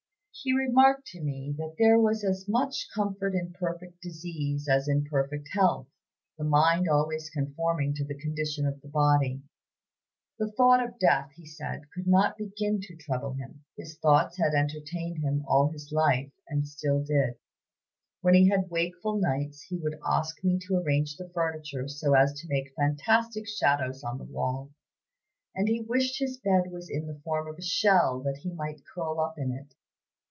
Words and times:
He 0.43 0.53
remarked 0.57 1.05
to 1.07 1.21
me 1.21 1.53
that 1.59 1.75
there 1.77 1.99
was 1.99 2.23
as 2.23 2.47
much 2.47 2.87
comfort 2.95 3.35
in 3.35 3.53
perfect 3.53 4.01
disease 4.01 4.67
as 4.67 4.87
in 4.87 5.05
perfect 5.05 5.49
health, 5.51 5.85
the 6.35 6.43
mind 6.43 6.87
always 6.89 7.29
conforming 7.29 7.93
to 7.93 8.03
the 8.05 8.17
condition 8.17 8.65
of 8.65 8.81
the 8.81 8.87
body. 8.87 9.43
The 10.39 10.51
thought 10.53 10.83
of 10.83 10.97
death, 10.97 11.29
he 11.35 11.45
said, 11.45 11.81
could 11.93 12.07
not 12.07 12.37
begin 12.39 12.79
to 12.81 12.95
trouble 12.95 13.33
him. 13.33 13.65
His 13.77 13.99
thoughts 13.99 14.37
had 14.37 14.55
entertained 14.55 15.19
him 15.19 15.45
all 15.47 15.69
his 15.71 15.91
life, 15.91 16.31
and 16.49 16.63
did 16.63 16.69
still. 16.69 17.05
When 18.21 18.33
he 18.33 18.49
had 18.49 18.71
wakeful 18.71 19.17
nights, 19.19 19.61
he 19.69 19.77
would 19.77 19.99
ask 20.03 20.43
me 20.43 20.57
to 20.65 20.77
arrange 20.77 21.17
the 21.17 21.29
furniture, 21.35 21.87
so 21.87 22.15
as 22.15 22.33
to 22.39 22.47
make 22.49 22.73
fantastic 22.75 23.47
shadows 23.47 24.03
on 24.03 24.17
the 24.17 24.23
wall, 24.23 24.71
and 25.53 25.67
he 25.67 25.81
wished 25.87 26.17
his 26.17 26.37
bed 26.39 26.71
was 26.71 26.89
in 26.89 27.05
the 27.05 27.19
form 27.23 27.47
of 27.47 27.59
a 27.59 27.61
shell 27.61 28.21
that 28.23 28.37
he 28.37 28.51
might 28.51 28.81
curl 28.95 29.19
up 29.19 29.35
in 29.37 29.51
it. 29.51 29.75